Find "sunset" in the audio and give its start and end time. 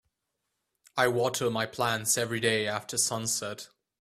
2.97-3.69